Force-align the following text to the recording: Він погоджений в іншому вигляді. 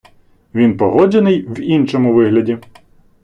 Він 0.55 0.77
погоджений 0.77 1.41
в 1.41 1.59
іншому 1.59 2.13
вигляді. 2.13 2.57